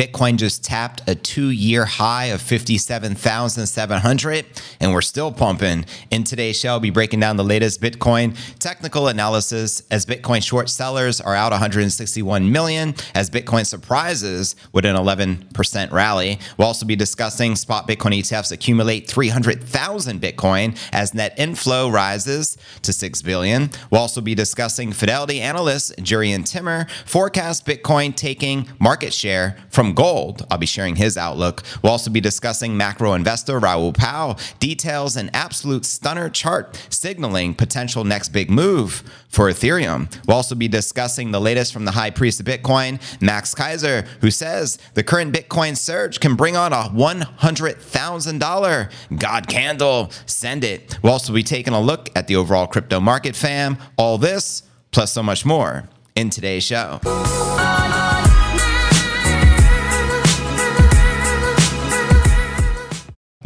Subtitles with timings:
[0.00, 4.46] Bitcoin just tapped a two year high of 57,700,
[4.80, 5.84] and we're still pumping.
[6.10, 10.70] In today's show, I'll be breaking down the latest Bitcoin technical analysis as Bitcoin short
[10.70, 16.38] sellers are out 161 million, as Bitcoin surprises with an 11% rally.
[16.56, 22.94] We'll also be discussing spot Bitcoin ETFs accumulate 300,000 Bitcoin as net inflow rises to
[22.94, 23.68] 6 billion.
[23.90, 30.46] We'll also be discussing Fidelity analyst Jurrien Timmer forecast Bitcoin taking market share from gold.
[30.50, 31.62] I'll be sharing his outlook.
[31.82, 38.04] We'll also be discussing macro investor Raoul Pal details an absolute stunner chart signaling potential
[38.04, 40.10] next big move for Ethereum.
[40.26, 44.30] We'll also be discussing the latest from the high priest of Bitcoin, Max Keiser, who
[44.30, 50.10] says the current Bitcoin surge can bring on a $100,000 God candle.
[50.26, 50.98] Send it.
[51.02, 53.78] We'll also be taking a look at the overall crypto market, fam.
[53.96, 57.00] All this, plus so much more in today's show.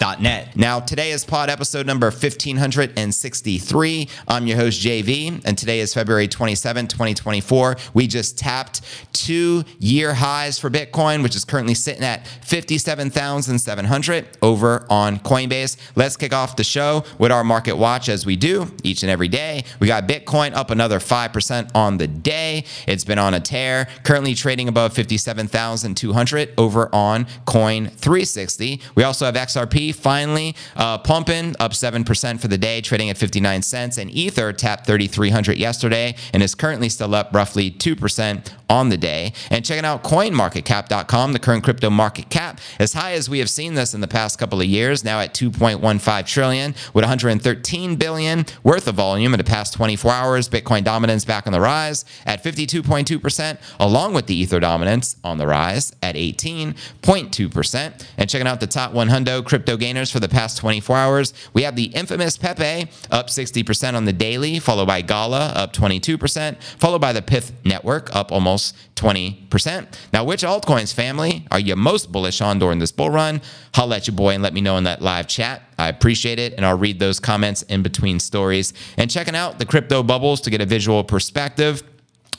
[0.00, 0.56] Net.
[0.56, 4.08] Now, today is pod episode number 1563.
[4.28, 7.76] I'm your host, JV, and today is February 27, 2024.
[7.92, 14.86] We just tapped two year highs for Bitcoin, which is currently sitting at 57,700 over
[14.88, 15.76] on Coinbase.
[15.96, 19.28] Let's kick off the show with our market watch as we do each and every
[19.28, 19.64] day.
[19.80, 22.64] We got Bitcoin up another 5% on the day.
[22.86, 28.80] It's been on a tear, currently trading above 57,200 over on Coin 360.
[28.94, 33.62] We also have XRP finally uh, pumping up 7% for the day, trading at 59
[33.62, 33.98] cents.
[33.98, 39.32] And Ether tapped 3,300 yesterday and is currently still up roughly 2% on the day.
[39.50, 43.74] And checking out coinmarketcap.com, the current crypto market cap, as high as we have seen
[43.74, 48.88] this in the past couple of years, now at 2.15 trillion with 113 billion worth
[48.88, 50.48] of volume in the past 24 hours.
[50.48, 55.46] Bitcoin dominance back on the rise at 52.2%, along with the Ether dominance on the
[55.46, 58.06] rise at 18.2%.
[58.18, 61.76] And checking out the top 100 crypto gainers for the past 24 hours, we have
[61.76, 67.12] the infamous Pepe up 60% on the daily, followed by Gala up 22%, followed by
[67.12, 69.86] the Pyth Network up almost almost 20%.
[70.12, 73.42] Now, which altcoins family are you most bullish on during this bull run?
[73.74, 75.62] Holla at your boy and let me know in that live chat.
[75.78, 78.72] I appreciate it, and I'll read those comments in between stories.
[78.96, 81.82] And checking out the crypto bubbles to get a visual perspective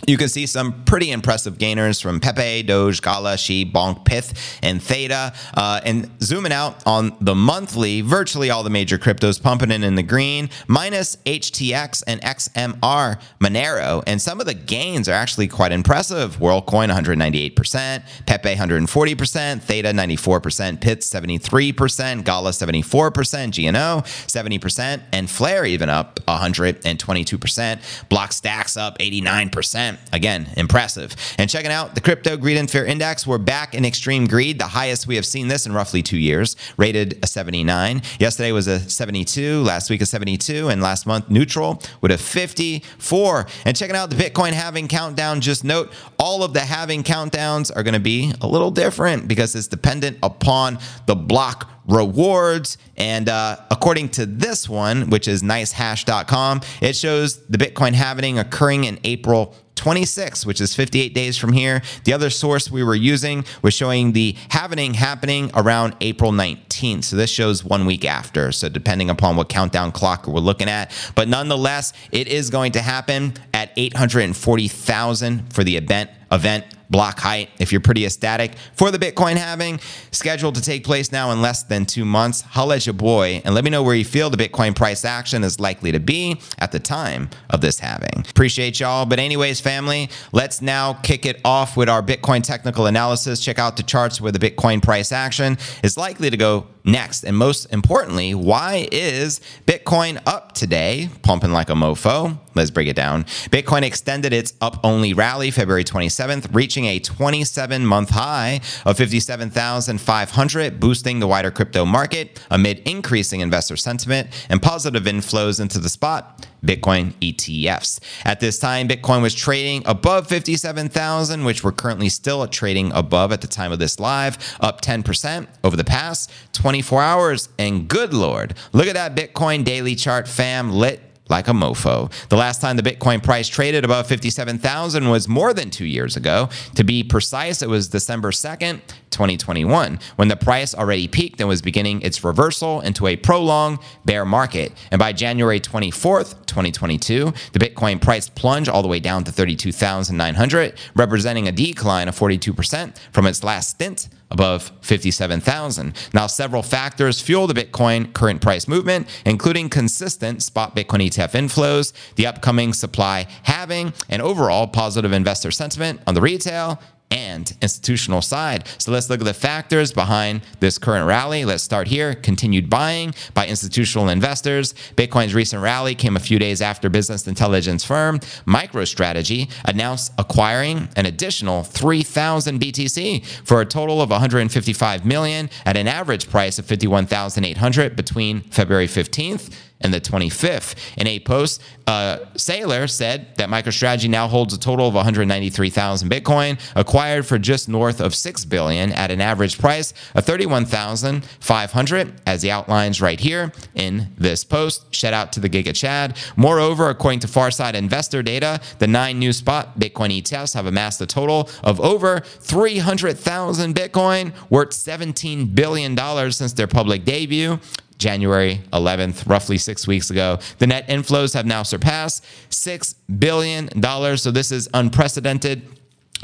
[0.06, 4.82] you can see some pretty impressive gainers from Pepe, Doge, Gala, She, Bonk, Pyth, and
[4.82, 5.34] Theta.
[5.54, 9.96] Uh, and zooming out on the monthly, virtually all the major cryptos pumping in in
[9.96, 14.04] the green, minus HTX and XMR Monero.
[14.06, 16.38] And some of the gains are actually quite impressive.
[16.38, 25.90] WorldCoin 198%, Pepe 140%, Theta 94%, Pyth 73%, Gala 74%, GNO 70%, and Flare even
[25.90, 28.08] up 122%.
[28.10, 29.87] Blockstacks up 89%.
[30.12, 31.16] Again, impressive.
[31.38, 34.68] And checking out the crypto greed and fear index, we're back in extreme greed, the
[34.68, 38.02] highest we have seen this in roughly two years, rated a 79.
[38.20, 43.46] Yesterday was a 72, last week a 72, and last month neutral with a 54.
[43.66, 47.84] And checking out the Bitcoin halving countdown, just note all of the halving countdowns are
[47.84, 52.78] going to be a little different because it's dependent upon the block rewards.
[52.98, 58.84] And uh, according to this one, which is nicehash.com, it shows the Bitcoin halving occurring
[58.84, 61.82] in April 26, which is 58 days from here.
[62.04, 67.06] The other source we were using was showing the halving happening around April 19th.
[67.06, 68.52] So this shows one week after.
[68.52, 70.92] So depending upon what countdown clock we're looking at.
[71.16, 77.50] But nonetheless, it is going to happen at 840,000 for the event event block height
[77.60, 79.80] if you're pretty ecstatic for the Bitcoin halving,
[80.12, 82.42] scheduled to take place now in less than two months.
[82.42, 85.44] Holla at your boy and let me know where you feel the Bitcoin price action
[85.44, 88.26] is likely to be at the time of this halving.
[88.30, 89.06] Appreciate y'all.
[89.06, 93.40] But, anyways, family, let's now kick it off with our Bitcoin technical analysis.
[93.40, 97.24] Check out the charts where the Bitcoin price action is likely to go next.
[97.24, 102.40] And most importantly, why is Bitcoin up today, pumping like a mofo?
[102.56, 103.26] Let's break it down.
[103.26, 110.80] Bitcoin extended its up only rally February 27th, reaching a 27 month high of 57,500,
[110.80, 116.48] boosting the wider crypto market amid increasing investor sentiment and positive inflows into the spot
[116.68, 118.00] Bitcoin ETFs.
[118.26, 123.42] At this time, Bitcoin was trading above 57,000, which we're currently still trading above at
[123.42, 127.50] the time of this live, up 10% over the past 24 hours.
[127.58, 132.12] And good Lord, look at that Bitcoin daily chart, fam, lit like a mofo.
[132.30, 136.50] The last time the Bitcoin price traded above 57,000 was more than two years ago.
[136.76, 138.82] To be precise, it was December 2nd,
[139.18, 144.26] 2021, when the price already peaked and was beginning its reversal into a prolonged bear
[144.26, 144.72] market.
[144.92, 150.78] And by January 24th, 2022, the Bitcoin price plunged all the way down to 32,900,
[150.96, 155.94] representing a decline of 42% from its last stint above 57,000.
[156.14, 161.94] Now, several factors fuel the Bitcoin current price movement, including consistent spot Bitcoin ETF inflows,
[162.16, 166.80] the upcoming supply halving, and overall positive investor sentiment on the retail
[167.12, 168.68] and institutional side.
[168.78, 171.46] So let's look at the factors behind this current rally.
[171.46, 172.14] Let's start here.
[172.14, 174.74] Continued buying by institutional investors.
[174.96, 181.06] Bitcoin's recent rally came a few days after business intelligence firm MicroStrategy announced acquiring an
[181.06, 187.96] additional 3,000 BTC for a total of 155 million at an average price of 51,800
[187.96, 190.76] between February 15th and the 25th.
[190.98, 196.60] In a post, uh, Saylor said that MicroStrategy now holds a total of 193,000 Bitcoin,
[196.76, 202.50] acquired for just north of 6 billion at an average price of 31,500, as he
[202.50, 204.94] outlines right here in this post.
[204.94, 206.18] Shout out to the Giga Chad.
[206.36, 211.06] Moreover, according to Farside investor data, the nine new spot Bitcoin ETFs have amassed a
[211.06, 217.60] total of over 300,000 Bitcoin, worth 17 billion dollars since their public debut.
[217.98, 220.40] January 11th, roughly six weeks ago.
[220.60, 223.70] The net inflows have now surpassed $6 billion.
[224.18, 225.64] So this is unprecedented.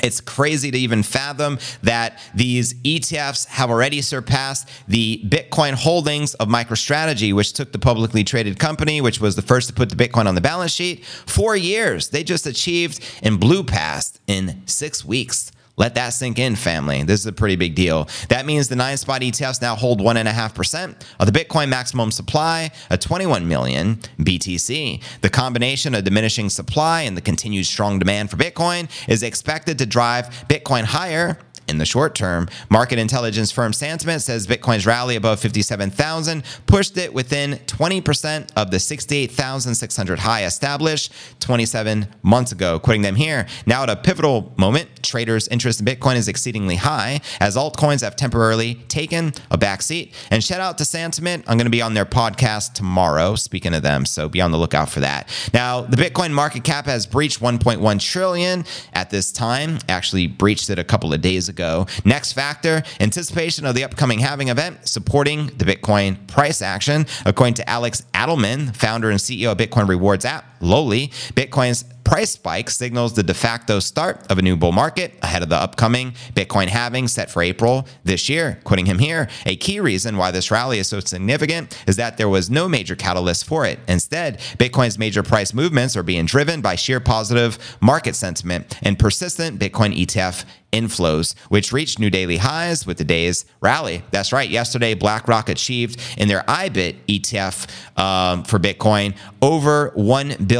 [0.01, 6.47] It's crazy to even fathom that these ETFs have already surpassed the Bitcoin holdings of
[6.47, 10.25] MicroStrategy, which took the publicly traded company, which was the first to put the Bitcoin
[10.25, 11.05] on the balance sheet.
[11.05, 12.09] Four years.
[12.09, 15.52] They just achieved and blew past in six weeks.
[15.75, 17.01] Let that sink in, family.
[17.01, 18.07] This is a pretty big deal.
[18.29, 22.97] That means the nine spot ETFs now hold 1.5% of the Bitcoin maximum supply, a
[22.97, 25.01] 21 million BTC.
[25.21, 29.87] The combination of diminishing supply and the continued strong demand for Bitcoin is expected to
[29.87, 32.47] drive Bitcoin higher in the short term.
[32.69, 38.79] Market intelligence firm Santiment says Bitcoin's rally above 57,000 pushed it within 20% of the
[38.79, 42.79] 68,600 high established 27 months ago.
[42.79, 47.21] Quoting them here, now at a pivotal moment, traders' interest in Bitcoin is exceedingly high
[47.39, 50.13] as altcoins have temporarily taken a backseat.
[50.31, 51.43] And shout out to Santiment.
[51.47, 54.05] I'm going to be on their podcast tomorrow, speaking of them.
[54.05, 55.29] So be on the lookout for that.
[55.53, 60.79] Now, the Bitcoin market cap has breached 1.1 trillion at this time, actually breached it
[60.79, 61.85] a couple of days ago ago.
[62.03, 67.05] Next factor anticipation of the upcoming halving event supporting the Bitcoin price action.
[67.25, 72.69] According to Alex Adelman, founder and CEO of Bitcoin Rewards app, Lolli, Bitcoin's price spike
[72.69, 76.67] signals the de facto start of a new bull market ahead of the upcoming Bitcoin
[76.67, 78.59] halving set for April this year.
[78.63, 82.29] Quoting him here, a key reason why this rally is so significant is that there
[82.29, 83.79] was no major catalyst for it.
[83.87, 89.59] Instead, Bitcoin's major price movements are being driven by sheer positive market sentiment and persistent
[89.59, 94.03] Bitcoin ETF inflows, which reached new daily highs with the day's rally.
[94.11, 94.49] That's right.
[94.49, 100.52] Yesterday, BlackRock achieved in their IBIT ETF um, for Bitcoin over $1 billion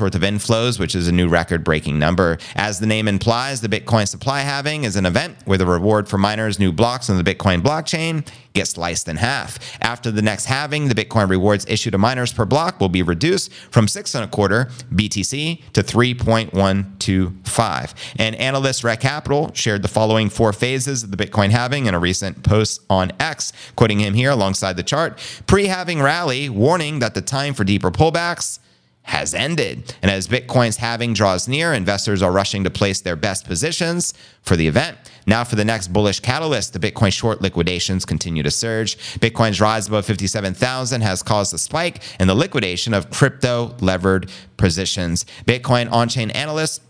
[0.00, 2.38] worth of inflows, which is a new record breaking number.
[2.54, 6.16] As the name implies, the Bitcoin supply halving is an event where the reward for
[6.16, 9.58] miners' new blocks on the Bitcoin blockchain gets sliced in half.
[9.82, 13.52] After the next halving, the Bitcoin rewards issued to miners per block will be reduced
[13.52, 17.94] from six and a quarter BTC to 3.125.
[18.18, 21.98] And analyst Rekt Capital shared the following four phases of the Bitcoin halving in a
[21.98, 25.18] recent post on X, quoting him here alongside the chart.
[25.46, 28.60] Pre-halving rally, warning that the time for deeper pullbacks
[29.08, 29.94] has ended.
[30.02, 34.12] And as Bitcoin's halving draws near, investors are rushing to place their best positions
[34.42, 34.98] for the event.
[35.26, 38.98] Now, for the next bullish catalyst, the Bitcoin short liquidations continue to surge.
[39.18, 45.24] Bitcoin's rise above 57,000 has caused a spike in the liquidation of crypto levered positions.
[45.46, 46.80] Bitcoin on chain analysts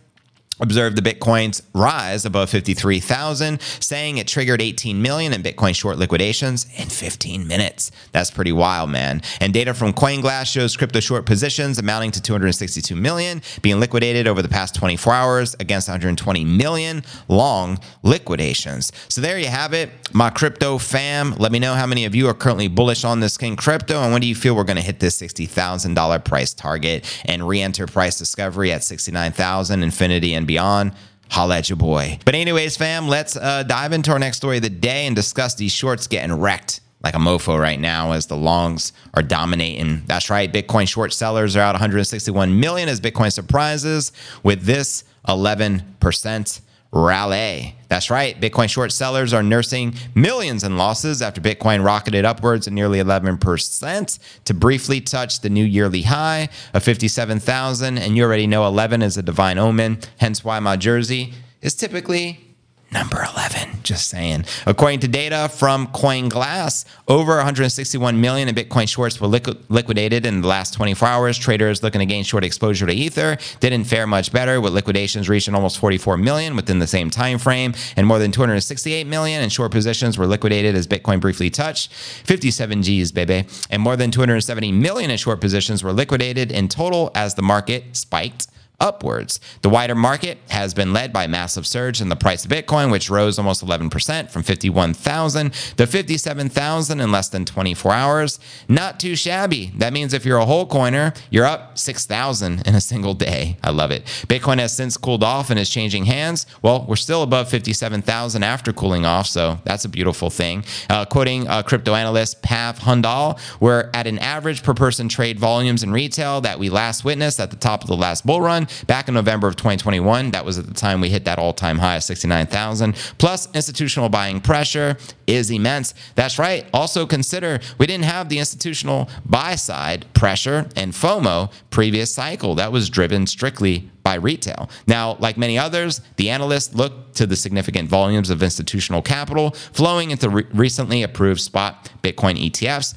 [0.61, 6.67] observed the Bitcoin's rise above 53,000, saying it triggered 18 million in Bitcoin short liquidations
[6.77, 7.91] in 15 minutes.
[8.13, 9.23] That's pretty wild, man.
[9.41, 14.43] And data from CoinGlass shows crypto short positions amounting to 262 million being liquidated over
[14.43, 18.93] the past 24 hours against 120 million long liquidations.
[19.09, 21.35] So there you have it, my crypto fam.
[21.37, 24.13] Let me know how many of you are currently bullish on this King crypto and
[24.13, 28.19] when do you feel we're going to hit this $60,000 price target and re-enter price
[28.19, 30.93] discovery at 69,000 Infinity and beyond,
[31.31, 32.19] holla at your boy.
[32.25, 35.55] But anyways, fam, let's uh, dive into our next story of the day and discuss
[35.55, 40.03] these shorts getting wrecked like a mofo right now as the longs are dominating.
[40.07, 44.11] That's right, Bitcoin short sellers are out 161 million as Bitcoin surprises
[44.43, 46.61] with this 11%
[46.93, 47.75] rally.
[47.89, 48.39] That's right.
[48.39, 54.55] Bitcoin short sellers are nursing millions in losses after Bitcoin rocketed upwards nearly 11% to
[54.55, 57.99] briefly touch the new yearly high of 57,000.
[57.99, 62.48] And you already know 11 is a divine omen, hence why my jersey is typically
[62.91, 63.69] number 11.
[63.83, 64.45] Just saying.
[64.67, 70.41] According to data from CoinGlass, over 161 million in Bitcoin shorts were liqu- liquidated in
[70.41, 71.39] the last 24 hours.
[71.39, 75.55] Traders looking to gain short exposure to Ether didn't fare much better, with liquidations reaching
[75.55, 79.71] almost 44 million within the same time frame, and more than 268 million in short
[79.71, 85.11] positions were liquidated as Bitcoin briefly touched 57 G's, baby, and more than 270 million
[85.11, 88.49] in short positions were liquidated in total as the market spiked
[88.81, 89.41] upwards.
[89.63, 92.93] The wider market has been led by a massive surge in the price of Bitcoin,
[92.93, 98.39] which rose almost 11% from 51,000 to 57,000 in less than 24 hours.
[98.69, 99.73] Not too shabby.
[99.77, 103.57] That means if you're a whole coiner, you're up 6,000 in a single day.
[103.65, 104.05] I love it.
[104.29, 106.47] Bitcoin has since cooled off and is changing hands.
[106.63, 110.65] Well, we're still above 57,000 after cooling off, so that's a beautiful thing.
[110.89, 115.83] Uh, quoting uh, crypto analyst Pav Hundal, we're at an average per person trade volumes
[115.83, 119.09] in retail that we last witnessed at the top of the last bull run back
[119.09, 120.31] in November of 2021.
[120.31, 122.95] That was at the time we hit that all time high of 69,000.
[123.19, 124.97] Plus, institutional buying pressure
[125.27, 125.95] is immense.
[126.15, 126.67] That's right.
[126.73, 132.55] Also, consider we didn't have the institutional buy side pressure and FOMO previous cycle.
[132.55, 134.71] That was driven strictly by retail.
[134.87, 140.13] Now, like many others, the analysts look to the significant volumes of institutional capital flowing
[140.13, 142.95] into re- recently approved spot Bitcoin ETFs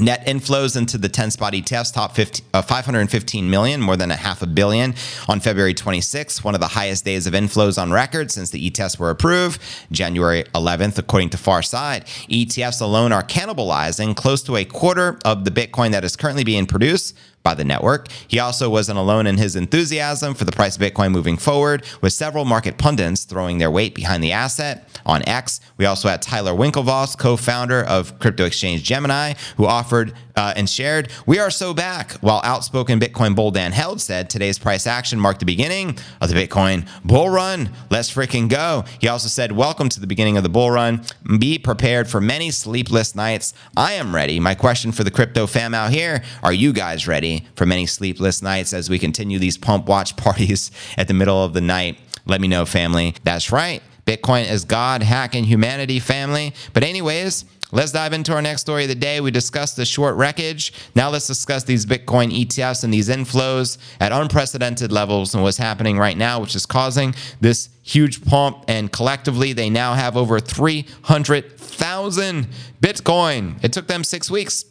[0.00, 4.16] Net inflows into the 10 spot ETFs top 50, uh, 515 million, more than a
[4.16, 4.94] half a billion
[5.28, 8.98] on February 26, one of the highest days of inflows on record since the ETFs
[8.98, 9.60] were approved,
[9.92, 12.04] January 11th, according to Farside.
[12.28, 16.64] ETFs alone are cannibalizing close to a quarter of the Bitcoin that is currently being
[16.64, 18.08] produced by the network.
[18.28, 22.12] He also wasn't alone in his enthusiasm for the price of Bitcoin moving forward, with
[22.12, 24.88] several market pundits throwing their weight behind the asset.
[25.06, 30.14] On X, we also had Tyler Winklevoss, co founder of crypto exchange Gemini, who offered
[30.36, 32.12] uh, and shared, We are so back.
[32.20, 36.34] While outspoken Bitcoin bull Dan Held said today's price action marked the beginning of the
[36.34, 37.70] Bitcoin bull run.
[37.90, 38.84] Let's freaking go.
[39.00, 41.02] He also said, Welcome to the beginning of the bull run.
[41.38, 43.54] Be prepared for many sleepless nights.
[43.76, 44.40] I am ready.
[44.40, 47.29] My question for the crypto fam out here are you guys ready?
[47.56, 51.52] For many sleepless nights as we continue these pump watch parties at the middle of
[51.52, 51.98] the night.
[52.26, 53.14] Let me know, family.
[53.24, 53.82] That's right.
[54.06, 56.54] Bitcoin is God hacking humanity, family.
[56.72, 59.20] But, anyways, Let's dive into our next story of the day.
[59.20, 60.72] We discussed the short wreckage.
[60.96, 65.96] Now let's discuss these Bitcoin ETFs and these inflows at unprecedented levels and what's happening
[65.96, 68.64] right now, which is causing this huge pump.
[68.66, 72.48] And collectively, they now have over 300,000
[72.80, 73.64] Bitcoin.
[73.64, 74.64] It took them six weeks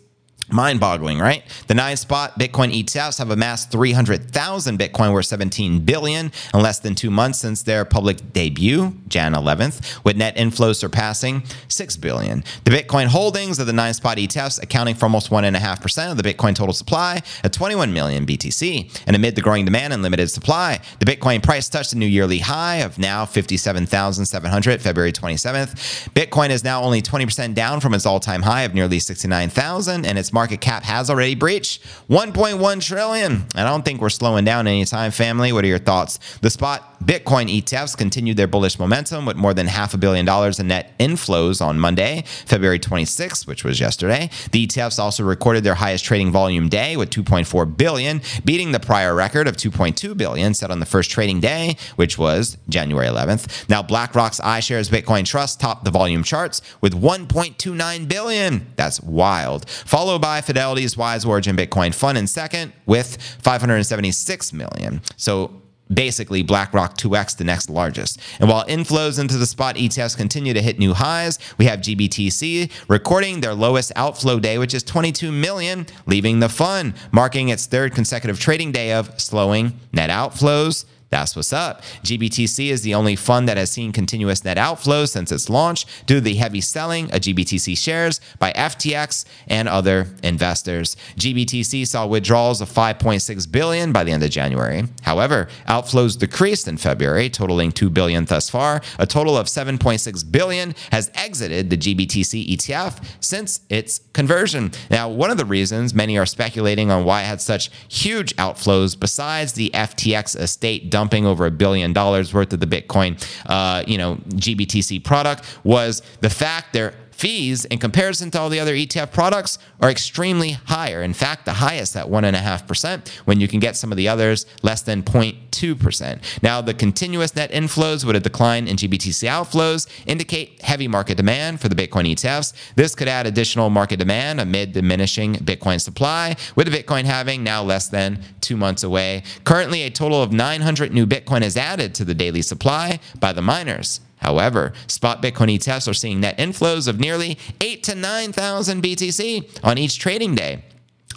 [0.52, 1.44] Mind boggling, right?
[1.68, 6.96] The nine spot Bitcoin ETFs have amassed 300,000 Bitcoin worth 17 billion in less than
[6.96, 12.44] two months since their public debut, Jan 11th, with net inflows surpassing 6 billion.
[12.64, 16.56] The Bitcoin holdings of the nine spot ETFs accounting for almost 1.5% of the Bitcoin
[16.56, 19.04] total supply at 21 million BTC.
[19.06, 22.40] And amid the growing demand and limited supply, the Bitcoin price touched a new yearly
[22.40, 26.10] high of now 57,700 February 27th.
[26.14, 30.18] Bitcoin is now only 20% down from its all time high of nearly 69,000 and
[30.18, 33.34] its market cap has already breached 1.1 trillion.
[33.34, 35.52] And I don't think we're slowing down anytime, family.
[35.52, 36.18] What are your thoughts?
[36.40, 40.60] The spot Bitcoin ETFs continued their bullish momentum with more than half a billion dollars
[40.60, 44.30] in net inflows on Monday, February 26th, which was yesterday.
[44.52, 49.16] The ETFs also recorded their highest trading volume day with 2.4 billion, beating the prior
[49.16, 53.70] record of 2.2 billion set on the first trading day, which was January 11th.
[53.70, 58.68] Now, BlackRock's iShares Bitcoin Trust topped the volume charts with 1.29 billion.
[58.76, 59.70] That's wild.
[59.70, 65.02] Followed by Fidelity's Wise Origin Bitcoin Fund in second with 576 million.
[65.16, 65.62] So
[65.94, 68.20] basically BlackRock 2x, the next largest.
[68.40, 72.72] And while inflows into the spot ETFs continue to hit new highs, we have GBTC
[72.88, 77.94] recording their lowest outflow day, which is 22 million, leaving the fund, marking its third
[77.94, 80.86] consecutive trading day of slowing net outflows.
[81.10, 81.82] That's what's up.
[82.04, 86.16] GBTC is the only fund that has seen continuous net outflows since its launch due
[86.16, 90.96] to the heavy selling of GBTC shares by FTX and other investors.
[91.16, 94.84] GBTC saw withdrawals of 5.6 billion by the end of January.
[95.02, 98.82] However, outflows decreased in February, totaling 2 billion thus far.
[99.00, 104.72] A total of 7.6 billion has exited the GBTC ETF since its conversion.
[104.92, 109.00] Now, one of the reasons many are speculating on why it had such huge outflows
[109.00, 113.16] besides the FTX estate dumping over a billion dollars worth of the Bitcoin,
[113.46, 118.62] uh, you know, GBTC product was the fact there fees in comparison to all the
[118.62, 121.04] other ETF products are extremely higher.
[121.04, 124.82] In fact, the highest at 1.5%, when you can get some of the others less
[124.82, 126.42] than 0.2%.
[126.42, 131.60] Now, the continuous net inflows with a decline in GBTC outflows indicate heavy market demand
[131.60, 132.54] for the Bitcoin ETFs.
[132.76, 137.90] This could add additional market demand amid diminishing Bitcoin supply, with Bitcoin having now less
[137.90, 139.24] than two months away.
[139.44, 143.42] Currently, a total of 900 new Bitcoin is added to the daily supply by the
[143.42, 149.60] miners However, spot Bitcoin ETFs are seeing net inflows of nearly 8 to 9,000 BTC
[149.64, 150.64] on each trading day.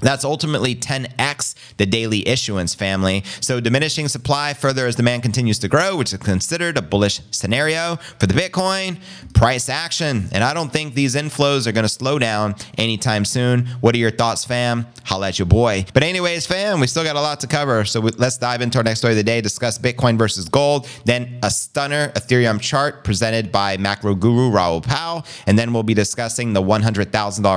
[0.03, 3.25] That's ultimately 10x the daily issuance family.
[3.41, 7.97] So diminishing supply further as demand continues to grow, which is considered a bullish scenario
[8.19, 9.01] for the Bitcoin
[9.35, 10.29] price action.
[10.33, 13.67] And I don't think these inflows are going to slow down anytime soon.
[13.81, 14.87] What are your thoughts, fam?
[15.05, 15.87] Holla at your boy.
[15.95, 17.85] But anyways, fam, we still got a lot to cover.
[17.85, 21.39] So let's dive into our next story of the day, discuss Bitcoin versus gold, then
[21.43, 26.53] a stunner Ethereum chart presented by macro guru Raoul Pal, and then we'll be discussing
[26.53, 27.11] the $100,000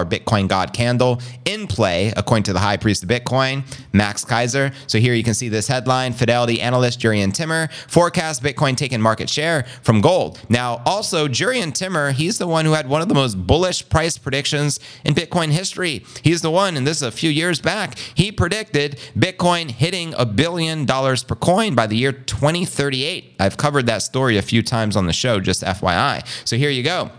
[0.10, 3.64] Bitcoin God candle in play according according to the high priest of Bitcoin,
[3.94, 4.74] Max Keiser.
[4.88, 9.30] So here you can see this headline Fidelity analyst Jurrien Timmer forecast Bitcoin taking market
[9.30, 10.42] share from gold.
[10.50, 14.18] Now, also, Jurrien Timmer, he's the one who had one of the most bullish price
[14.18, 16.04] predictions in Bitcoin history.
[16.24, 20.26] He's the one, and this is a few years back, he predicted Bitcoin hitting a
[20.26, 23.36] billion dollars per coin by the year 2038.
[23.40, 26.28] I've covered that story a few times on the show, just FYI.
[26.46, 27.12] So here you go.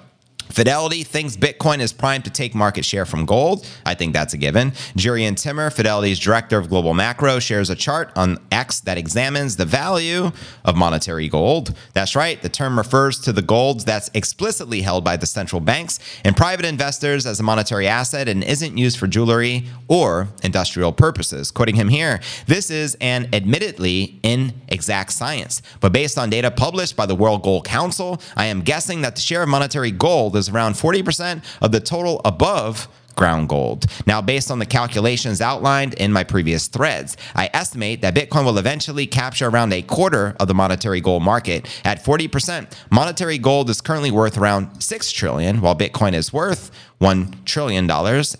[0.49, 3.67] Fidelity thinks Bitcoin is primed to take market share from gold.
[3.85, 4.71] I think that's a given.
[4.97, 9.65] Jurrien Timmer, Fidelity's director of global macro, shares a chart on X that examines the
[9.65, 10.33] value
[10.65, 11.77] of monetary gold.
[11.93, 15.99] That's right, the term refers to the golds that's explicitly held by the central banks
[16.25, 21.51] and private investors as a monetary asset and isn't used for jewelry or industrial purposes.
[21.51, 27.07] Quoting him here, this is an admittedly inexact science, but based on data published by
[27.07, 30.75] the World Gold Council, I am guessing that the share of monetary gold is around
[30.75, 33.87] 40% of the total above ground gold.
[34.07, 38.59] Now, based on the calculations outlined in my previous threads, I estimate that Bitcoin will
[38.59, 41.67] eventually capture around a quarter of the monetary gold market.
[41.85, 47.45] At 40%, monetary gold is currently worth around 6 trillion, while Bitcoin is worth $1
[47.45, 47.91] trillion,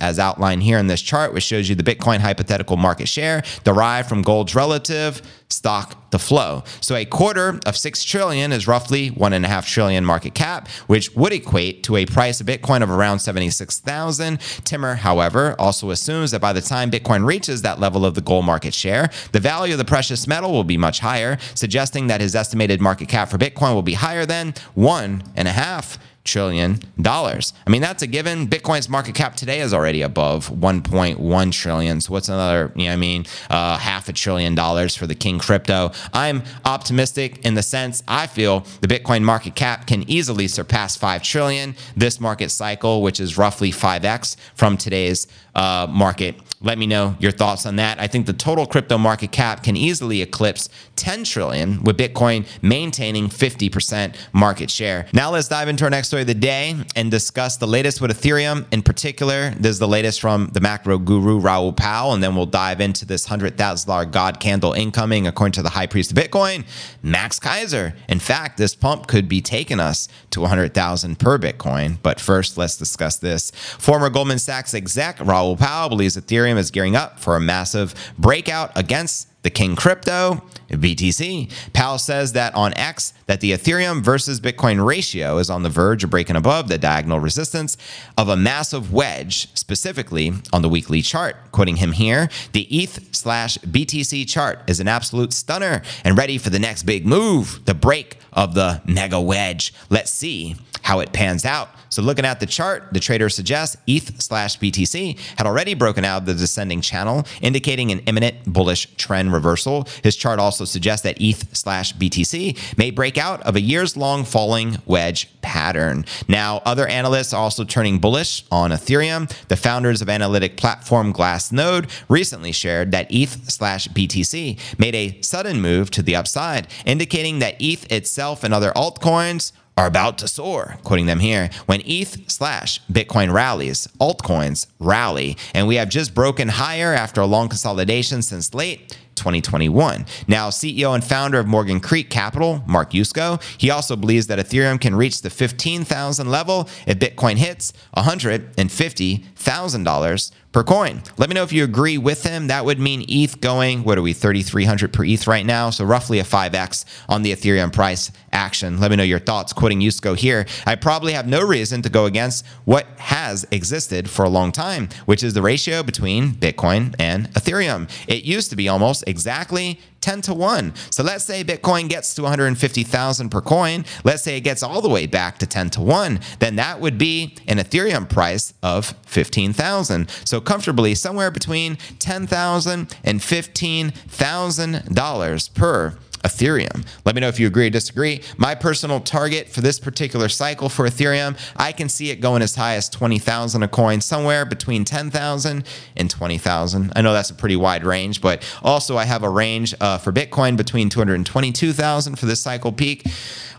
[0.01, 4.09] as outlined here in this chart, which shows you the Bitcoin hypothetical market share derived
[4.09, 6.65] from gold's relative stock to flow.
[6.81, 11.83] So a quarter of 6 trillion is roughly 1.5 trillion market cap, which would equate
[11.85, 14.41] to a price of Bitcoin of around 76,000.
[14.65, 18.45] Timmer, however, also assumes that by the time Bitcoin reaches that level of the gold
[18.45, 22.35] market share, the value of the precious metal will be much higher, suggesting that his
[22.35, 27.53] estimated market cap for Bitcoin will be higher than 1.5 trillion dollars.
[27.67, 28.47] I mean, that's a given.
[28.47, 32.01] Bitcoin's market cap today is already above 1.1 trillion.
[32.01, 35.39] So what's another, you know, I mean, uh, half a trillion dollars for the King
[35.39, 35.93] crypto.
[36.13, 41.23] I'm optimistic in the sense I feel the Bitcoin market cap can easily surpass 5
[41.23, 46.37] trillion this market cycle, which is roughly 5x from today's uh, market.
[46.61, 48.01] Let me know your thoughts on that.
[48.01, 53.29] I think the total crypto market cap can easily eclipse 10 trillion with Bitcoin maintaining
[53.29, 55.07] 50% market share.
[55.13, 58.11] Now let's dive into our next story of the day and discuss the latest with
[58.11, 58.67] Ethereum.
[58.73, 62.81] In particular, there's the latest from the macro guru Raoul Pal, and then we'll dive
[62.81, 66.65] into this $100,000 God candle incoming according to the high priest of Bitcoin,
[67.03, 67.95] Max Keiser.
[68.09, 71.99] In fact, this pump could be taking us to 100,000 per Bitcoin.
[72.03, 73.51] But first, let's discuss this.
[73.79, 78.73] Former Goldman Sachs exec Raoul Pal believes Ethereum is gearing up for a massive breakout
[78.75, 81.53] against the King Crypto, BTC.
[81.73, 86.03] Powell says that on X that the Ethereum versus Bitcoin ratio is on the verge
[86.03, 87.77] of breaking above the diagonal resistance
[88.19, 91.37] of a massive wedge, specifically on the weekly chart.
[91.53, 96.51] Quoting him here, the ETH slash BTC chart is an absolute stunner and ready for
[96.51, 99.73] the next big move, the break of the mega wedge.
[99.91, 101.69] Let's see how it pans out.
[101.97, 106.19] So looking at the chart, the trader suggests ETH slash BTC had already broken out
[106.19, 109.89] of the descending channel, indicating an imminent bullish trend reversal.
[110.03, 114.25] His chart also suggests that ETH slash BTC may break out of a years long
[114.25, 116.05] falling wedge pattern.
[116.29, 119.35] Now, other analysts are also turning bullish on Ethereum.
[119.49, 125.63] The founders of analytic platform Glassnode recently shared that ETH slash BTC made a sudden
[125.63, 130.77] move to the upside, indicating that ETH itself and other altcoins are about to soar.
[130.85, 136.49] Quoting them here, when ETH slash Bitcoin rallies, altcoins rally, and we have just broken
[136.49, 140.07] higher after a long consolidation since late 2021.
[140.29, 144.79] Now, CEO and founder of Morgan Creek Capital, Mark Yusko, he also believes that Ethereum
[144.81, 151.03] can reach the 15,000 level if Bitcoin hits $150,000 per coin.
[151.19, 152.47] Let me know if you agree with him.
[152.47, 155.69] That would mean ETH going, what are we, 3,300 per ETH right now?
[155.69, 158.81] So roughly a 5x on the Ethereum price action.
[158.81, 159.53] Let me know your thoughts.
[159.53, 164.25] Quoting Yusko here, I probably have no reason to go against what has existed for
[164.25, 167.91] a long time, which is the ratio between Bitcoin and Ethereum.
[168.09, 170.73] It used to be almost exactly 10 to 1.
[170.91, 173.85] So let's say Bitcoin gets to 150,000 per coin.
[174.05, 176.21] Let's say it gets all the way back to 10 to 1.
[176.39, 180.09] Then that would be an Ethereum price of 15,000.
[180.25, 186.87] So comfortably somewhere between $10,000 and $15,000 per Ethereum.
[187.05, 188.23] Let me know if you agree or disagree.
[188.37, 192.57] My personal target for this particular cycle for Ethereum, I can see it going as
[192.57, 195.65] high as 20,000 a coin, somewhere between 10,000
[195.97, 196.93] and 20,000.
[196.97, 200.13] I know that's a pretty wide range, but also I have a range uh, for
[200.13, 203.05] Bitcoin between 222,000 for this cycle peak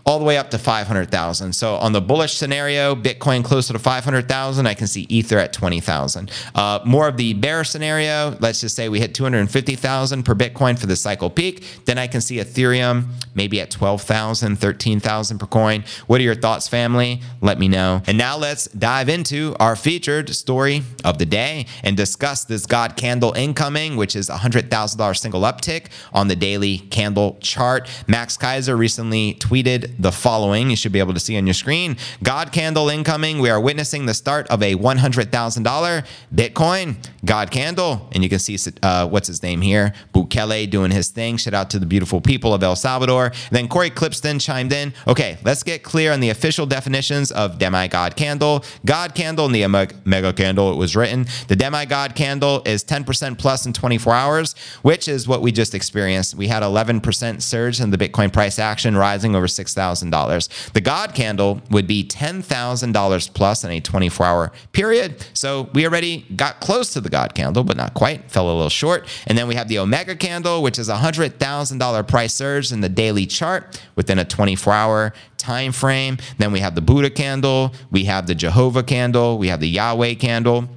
[0.08, 1.52] all the way up to 500,000.
[1.52, 4.66] So on the bullish scenario, Bitcoin closer to 500,000.
[4.66, 6.30] I can see Ether at 20,000.
[6.54, 10.86] Uh, more of the bear scenario, let's just say we hit 250,000 per Bitcoin for
[10.86, 11.62] the cycle peak.
[11.84, 15.84] Then I can see Ethereum maybe at 12,000, 13,000 per coin.
[16.06, 17.20] What are your thoughts, family?
[17.42, 18.00] Let me know.
[18.06, 22.96] And now let's dive into our featured story of the day and discuss this God
[22.96, 27.90] candle incoming, which is a $100,000 single uptick on the daily candle chart.
[28.06, 30.70] Max Keiser recently tweeted the following.
[30.70, 31.96] You should be able to see on your screen.
[32.22, 33.38] God candle incoming.
[33.40, 38.08] We are witnessing the start of a $100,000 Bitcoin God candle.
[38.12, 41.36] And you can see uh, what's his name here, Bukele doing his thing.
[41.36, 43.26] Shout out to the beautiful people of El Salvador.
[43.26, 44.94] And then Cory Klippsten chimed in.
[45.06, 48.64] Okay, let's get clear on the official definitions of demigod candle.
[48.84, 49.66] God candle and the
[50.04, 51.26] mega candle, it was written.
[51.48, 56.34] The demigod candle is 10% plus in 24 hours, which is what we just experienced.
[56.34, 59.87] We had 11% surge in the Bitcoin price action, rising over 6,000.
[59.92, 60.72] $1,000.
[60.72, 65.24] The God candle would be $10,000 plus in a 24 hour period.
[65.34, 68.68] So we already got close to the God candle, but not quite, fell a little
[68.68, 69.06] short.
[69.26, 72.88] And then we have the Omega candle, which is a $100,000 price surge in the
[72.88, 76.18] daily chart within a 24 hour time frame.
[76.38, 80.14] Then we have the Buddha candle, we have the Jehovah candle, we have the Yahweh
[80.14, 80.68] candle.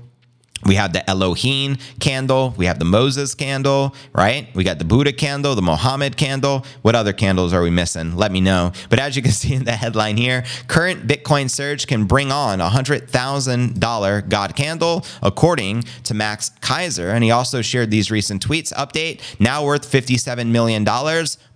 [0.65, 2.53] We have the Elohim candle.
[2.57, 4.47] We have the Moses candle, right?
[4.55, 6.65] We got the Buddha candle, the Mohammed candle.
[6.81, 8.15] What other candles are we missing?
[8.15, 8.71] Let me know.
[8.89, 12.61] But as you can see in the headline here, current Bitcoin surge can bring on
[12.61, 17.13] a $100,000 God candle, according to Max Keiser.
[17.13, 18.73] And he also shared these recent tweets.
[18.73, 20.85] Update now worth $57 million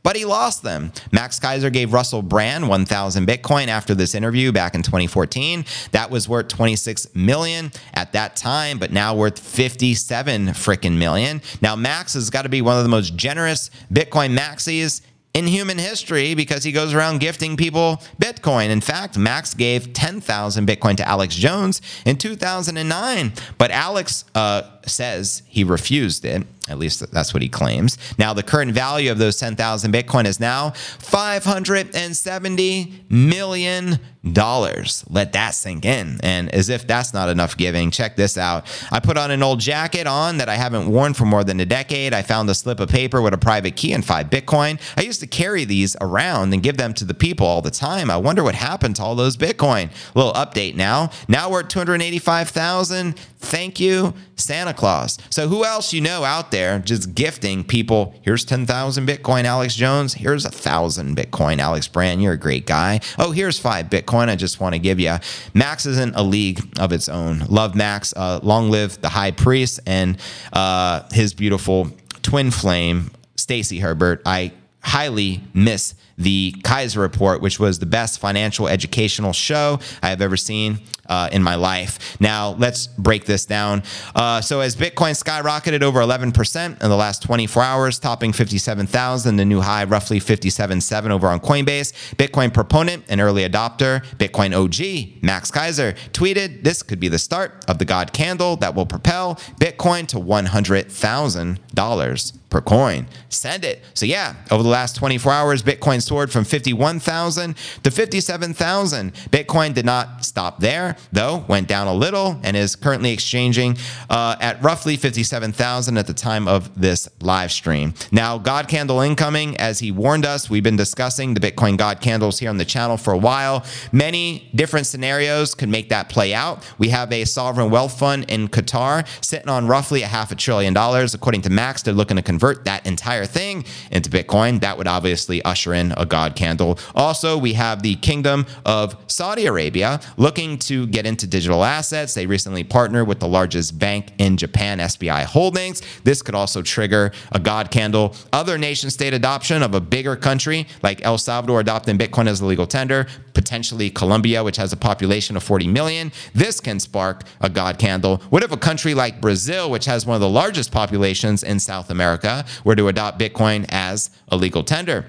[0.05, 0.91] but he lost them.
[1.11, 5.65] Max Keiser gave Russell Brand 1,000 Bitcoin after this interview back in 2014.
[5.93, 11.41] That was worth 26 million at that time, but now worth 57 freaking million.
[11.59, 15.01] Now Max has got to be one of the most generous Bitcoin maxis
[15.35, 18.69] in human history because he goes around gifting people Bitcoin.
[18.69, 25.41] In fact, Max gave 10,000 Bitcoin to Alex Jones in 2009, but Alex uh, says
[25.47, 26.47] he refused it.
[26.67, 27.97] At least that's what he claims.
[28.17, 33.99] Now, the current value of those 10,000 Bitcoin is now $570 million.
[34.25, 36.17] Let that sink in.
[36.23, 38.65] And as if that's not enough giving, check this out.
[38.91, 41.65] I put on an old jacket on that I haven't worn for more than a
[41.65, 42.11] decade.
[42.11, 44.81] I found a slip of paper with a private key and five Bitcoin.
[44.97, 48.09] I used to carry these around and give them to the people all the time.
[48.09, 49.91] I wonder what happened to all those Bitcoin.
[49.91, 51.11] A little update now.
[51.27, 53.19] Now we're at 285,000.
[53.37, 55.19] Thank you, Santa Claus.
[55.29, 58.13] So, who else you know out there just gifting people?
[58.21, 60.13] Here's 10,000 Bitcoin, Alex Jones.
[60.13, 62.21] Here's a thousand Bitcoin, Alex Brand.
[62.21, 63.01] You're a great guy.
[63.19, 64.29] Oh, here's five Bitcoin.
[64.29, 65.15] I just want to give you.
[65.53, 67.39] Max isn't a league of its own.
[67.49, 68.13] Love Max.
[68.15, 70.17] Uh, long live the high priest and
[70.53, 71.91] uh, his beautiful
[72.21, 74.21] twin flame, Stacy Herbert.
[74.25, 80.21] I highly miss the Keiser Report, which was the best financial educational show I have
[80.21, 82.19] ever seen uh, in my life.
[82.19, 83.83] Now, let's break this down.
[84.15, 89.45] Uh, so, as Bitcoin skyrocketed over 11% in the last 24 hours, topping 57,000, the
[89.45, 95.51] new high, roughly 57.7 over on Coinbase, Bitcoin proponent and early adopter, Bitcoin OG, Max
[95.51, 100.07] Keiser, tweeted this could be the start of the God candle that will propel Bitcoin
[100.07, 103.07] to $100,000 per coin.
[103.29, 103.83] Send it.
[103.93, 109.13] So, yeah, over the last 24 hours, Bitcoin soared from 51,000 to 57,000.
[109.31, 113.77] Bitcoin did not stop there, though, went down a little and is currently exchanging
[114.09, 117.93] uh, at roughly 57,000 at the time of this live stream.
[118.11, 122.39] Now, God Candle incoming, as he warned us, we've been discussing the Bitcoin God candles
[122.39, 123.65] here on the channel for a while.
[123.91, 126.63] Many different scenarios could make that play out.
[126.77, 130.73] We have a sovereign wealth fund in Qatar sitting on roughly a half a trillion
[130.73, 131.13] dollars.
[131.13, 134.61] According to Max, they're looking to convert that entire thing into Bitcoin.
[134.61, 136.79] That would obviously usher in a God candle.
[136.93, 142.13] Also, we have the Kingdom of Saudi Arabia looking to get into digital assets.
[142.13, 145.81] They recently partnered with the largest bank in Japan, SBI Holdings.
[146.03, 148.15] This could also trigger a God candle.
[148.33, 152.45] Other nation state adoption of a bigger country like El Salvador adopting Bitcoin as a
[152.45, 156.11] legal tender, potentially Colombia, which has a population of 40 million.
[156.33, 158.17] This can spark a God candle.
[158.29, 161.89] What if a country like Brazil, which has one of the largest populations in South
[161.89, 165.05] America, were to adopt Bitcoin as a legal tender?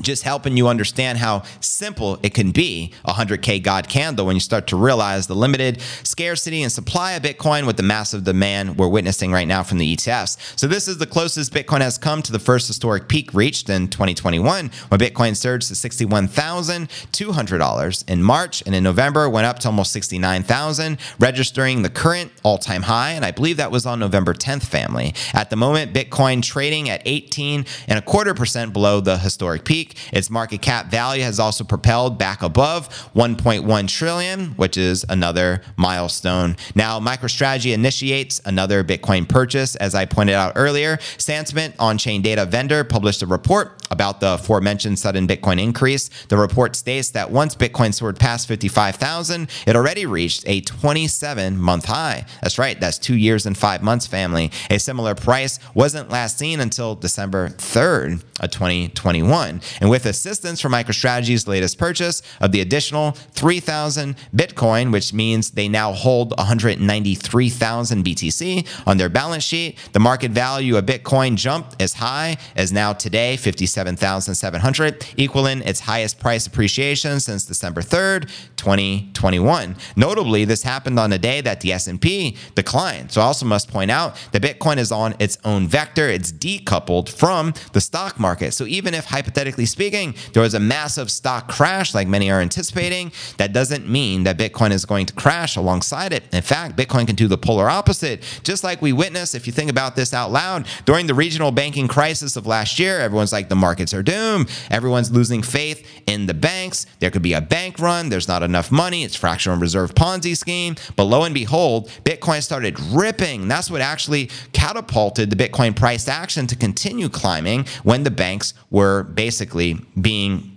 [0.00, 4.40] Just helping you understand how simple it can be a 100K God candle when you
[4.40, 8.88] start to realize the limited scarcity and supply of Bitcoin with the massive demand we're
[8.88, 10.58] witnessing right now from the ETFs.
[10.58, 13.88] So, this is the closest Bitcoin has come to the first historic peak reached in
[13.88, 19.92] 2021 when Bitcoin surged to $61,200 in March and in November went up to almost
[19.92, 23.12] 69,000, registering the current all time high.
[23.12, 25.14] And I believe that was on November 10th, family.
[25.34, 29.81] At the moment, Bitcoin trading at 18 and a quarter percent below the historic peak.
[30.12, 36.56] Its market cap value has also propelled back above 1.1 trillion, which is another milestone.
[36.74, 39.76] Now, MicroStrategy initiates another Bitcoin purchase.
[39.76, 44.98] As I pointed out earlier, Santiment on-chain data vendor published a report about the aforementioned
[44.98, 46.08] sudden Bitcoin increase.
[46.28, 51.84] The report states that once Bitcoin soared past 55,000, it already reached a 27 month
[51.84, 52.24] high.
[52.42, 54.50] That's right, that's two years and five months, family.
[54.70, 59.60] A similar price wasn't last seen until December 3rd of 2021.
[59.80, 65.68] And with assistance from MicroStrategy's latest purchase of the additional 3,000 Bitcoin, which means they
[65.68, 71.94] now hold 193,000 BTC on their balance sheet, the market value of Bitcoin jumped as
[71.94, 79.76] high as now today 57,700, equaling its highest price appreciation since December 3rd, 2021.
[79.96, 83.10] Notably, this happened on the day that the S&P declined.
[83.12, 86.08] So I also must point out that Bitcoin is on its own vector.
[86.08, 88.52] It's decoupled from the stock market.
[88.54, 93.12] So even if hypothetically speaking, there was a massive stock crash like many are anticipating,
[93.38, 96.24] that doesn't mean that Bitcoin is going to crash alongside it.
[96.32, 99.70] In fact, Bitcoin can do the polar opposite, just like we witnessed, if you think
[99.70, 103.56] about this out loud, during the regional banking crisis of last year, everyone's like, the
[103.56, 104.50] markets are doomed.
[104.70, 106.86] Everyone's losing faith in the banks.
[107.00, 108.08] There could be a bank run.
[108.08, 109.04] There's not enough money.
[109.04, 110.76] It's fractional reserve Ponzi scheme.
[110.96, 113.48] But lo and behold, Bitcoin started ripping.
[113.48, 119.02] That's what actually catapulted the Bitcoin price action to continue climbing when the banks were
[119.02, 119.51] basically
[120.00, 120.51] being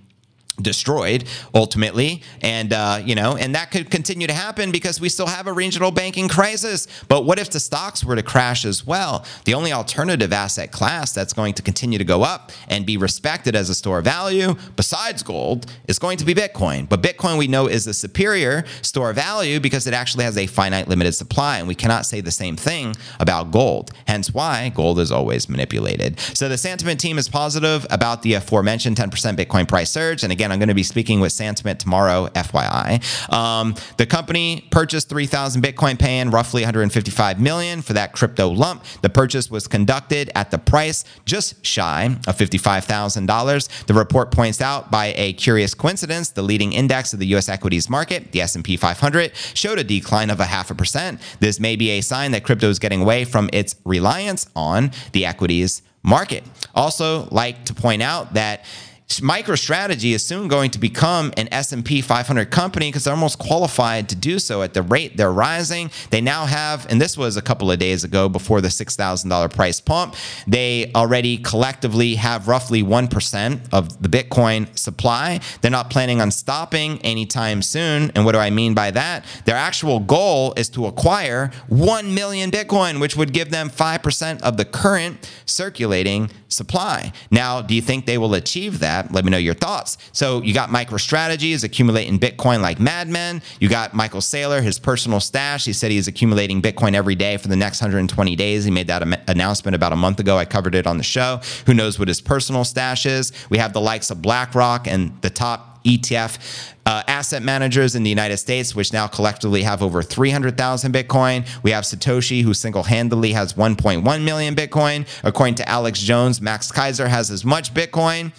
[0.62, 2.22] destroyed ultimately.
[2.42, 5.54] And uh, you know and that could continue to happen because we still have a
[5.54, 6.88] regional banking crisis.
[7.08, 9.26] But what if the stocks were to crash as well?
[9.46, 13.56] The only alternative asset class that's going to continue to go up and be respected
[13.56, 16.88] as a store of value besides gold is going to be bitcoin.
[16.88, 20.48] But bitcoin we know is a superior store of value because it actually has a
[20.48, 23.92] finite limited supply and we cannot say the same thing about gold.
[24.08, 26.20] Hence why gold is always manipulated.
[26.20, 30.24] So the santiment team is positive about the aforementioned 10% bitcoin price surge.
[30.24, 33.34] And again Again, I'm going to be speaking with Santiment tomorrow, FYI.
[33.34, 38.84] Um, the company purchased 3,000 Bitcoin, paying roughly 155 million for that crypto lump.
[39.02, 43.86] The purchase was conducted at the price just shy of $55,000.
[43.88, 47.50] The report points out by a curious coincidence, the leading index of the U.S.
[47.50, 51.20] equities market, the S&P 500, showed a decline of a half a percent.
[51.40, 55.26] This may be a sign that crypto is getting away from its reliance on the
[55.26, 56.44] equities market.
[56.76, 58.64] Also, like to point out that
[59.08, 64.16] MicroStrategy is soon going to become an S&P 500 company because they're almost qualified to
[64.16, 65.92] do so at the rate they're rising.
[66.10, 69.80] They now have, and this was a couple of days ago before the $6,000 price
[69.80, 70.16] pump,
[70.48, 75.40] they already collectively have roughly 1% of the Bitcoin supply.
[75.62, 78.12] They're not planning on stopping anytime soon.
[78.16, 79.24] And what do I mean by that?
[79.46, 84.58] Their actual goal is to acquire 1 million Bitcoin, which would give them 5% of
[84.58, 87.12] the current circulating supply.
[87.30, 89.05] Now, do you think they will achieve that?
[89.12, 89.98] Let me know your thoughts.
[90.12, 93.42] So you got MicroStrategy is accumulating Bitcoin like madmen.
[93.60, 95.66] You got Michael Saylor, his personal stash.
[95.66, 98.64] He said he is accumulating Bitcoin every day for the next 120 days.
[98.64, 100.38] He made that am- announcement about a month ago.
[100.38, 101.42] I covered it on the show.
[101.66, 103.32] Who knows what his personal stash is?
[103.50, 108.10] We have the likes of BlackRock and the top ETF uh, asset managers in the
[108.10, 111.48] United States, which now collectively have over 300,000 Bitcoin.
[111.64, 115.08] We have Satoshi, who single handedly has 1.1 million Bitcoin.
[115.24, 118.34] According to Alex Jones, Max Keiser has as much Bitcoin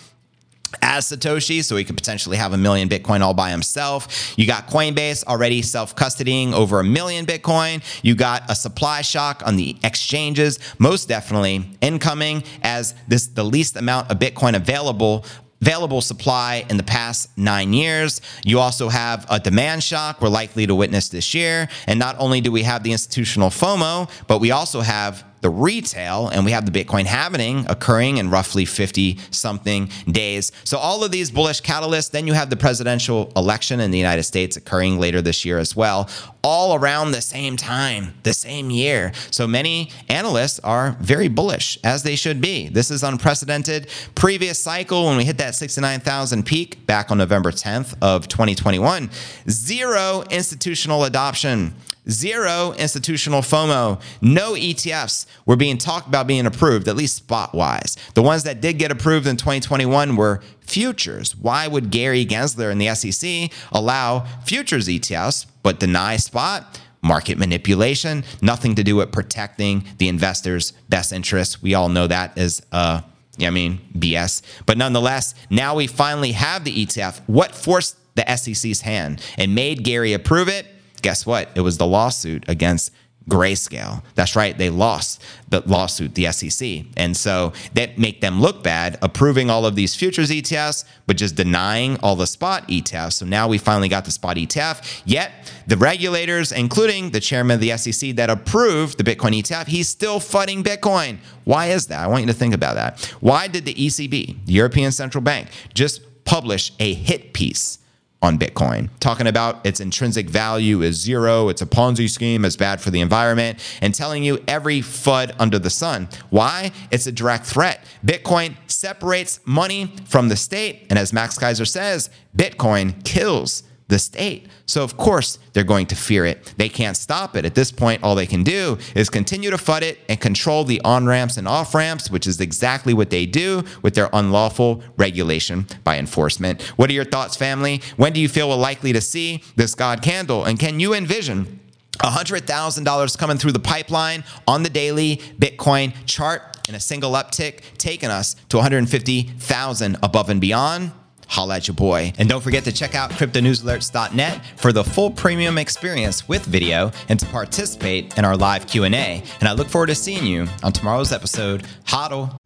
[0.82, 4.34] as Satoshi, so he could potentially have a million Bitcoin all by himself.
[4.36, 7.82] You got Coinbase already self custodying over a million Bitcoin.
[8.02, 13.76] You got a supply shock on the exchanges, most definitely incoming as this the least
[13.76, 15.24] amount of Bitcoin available
[15.62, 18.20] available supply in the past nine years.
[18.44, 21.68] You also have a demand shock we're likely to witness this year.
[21.86, 26.26] And not only do we have the institutional FOMO, but we also have the retail,
[26.26, 30.50] and we have the Bitcoin happening occurring in roughly 50 something days.
[30.64, 34.24] So, all of these bullish catalysts, then you have the presidential election in the United
[34.24, 36.10] States occurring later this year as well,
[36.42, 39.12] all around the same time, the same year.
[39.30, 42.68] So, many analysts are very bullish, as they should be.
[42.68, 43.88] This is unprecedented.
[44.16, 49.10] Previous cycle, when we hit that 69,000 peak back on November 10th of 2021,
[49.48, 51.76] zero institutional adoption
[52.08, 54.00] Zero institutional FOMO.
[54.20, 57.96] No ETFs were being talked about being approved, at least spot wise.
[58.14, 61.36] The ones that did get approved in 2021 were futures.
[61.36, 66.80] Why would Gary Gensler and the SEC allow futures ETFs but deny spot?
[67.02, 71.62] Market manipulation, nothing to do with protecting the investor's best interests.
[71.62, 73.02] We all know that is uh,
[73.40, 74.42] I mean, BS.
[74.64, 77.20] But nonetheless, now we finally have the ETF.
[77.26, 80.66] What forced the SEC's hand and made Gary approve it?
[81.02, 81.50] Guess what?
[81.54, 82.92] It was the lawsuit against
[83.28, 84.04] Grayscale.
[84.14, 86.84] That's right, they lost the lawsuit, the SEC.
[86.96, 91.34] And so that make them look bad, approving all of these futures ETFs, but just
[91.34, 93.14] denying all the spot ETFs.
[93.14, 95.02] So now we finally got the spot ETF.
[95.04, 95.32] Yet
[95.66, 100.20] the regulators, including the chairman of the SEC that approved the Bitcoin ETF, he's still
[100.20, 101.18] fighting Bitcoin.
[101.42, 102.04] Why is that?
[102.04, 103.04] I want you to think about that.
[103.20, 107.78] Why did the ECB, the European Central Bank, just publish a hit piece?
[108.22, 112.80] On Bitcoin, talking about its intrinsic value is zero, it's a Ponzi scheme, it's bad
[112.80, 116.08] for the environment, and telling you every FUD under the sun.
[116.30, 116.72] Why?
[116.90, 117.84] It's a direct threat.
[118.04, 120.86] Bitcoin separates money from the state.
[120.88, 124.48] And as Max Keiser says, Bitcoin kills the state.
[124.66, 126.54] So, of course, they're going to fear it.
[126.56, 127.44] They can't stop it.
[127.44, 130.80] At this point, all they can do is continue to FUD it and control the
[130.82, 135.66] on ramps and off ramps, which is exactly what they do with their unlawful regulation
[135.84, 136.62] by enforcement.
[136.76, 137.80] What are your thoughts, family?
[137.96, 140.44] When do you feel we're likely to see this God candle?
[140.44, 141.60] And can you envision?
[141.98, 148.10] $100,000 coming through the pipeline on the daily Bitcoin chart in a single uptick, taking
[148.10, 150.92] us to 150,000 above and beyond
[151.26, 152.12] holla at your boy.
[152.18, 157.18] And don't forget to check out cryptonewsalerts.net for the full premium experience with video and
[157.20, 159.22] to participate in our live Q&A.
[159.40, 161.64] And I look forward to seeing you on tomorrow's episode.
[161.84, 162.36] Hodl.